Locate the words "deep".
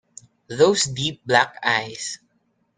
0.85-1.21